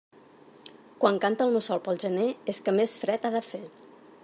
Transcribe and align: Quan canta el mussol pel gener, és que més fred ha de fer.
Quan 1.03 1.19
canta 1.25 1.47
el 1.49 1.53
mussol 1.57 1.83
pel 1.89 2.01
gener, 2.05 2.27
és 2.55 2.63
que 2.69 2.77
més 2.79 2.99
fred 3.05 3.29
ha 3.31 3.35
de 3.37 3.45
fer. 3.53 3.63